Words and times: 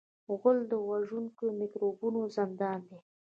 غول 0.39 0.57
د 0.71 0.73
وژونکو 0.89 1.43
میکروبونو 1.59 2.21
زندان 2.35 2.79
دی. 2.89 2.99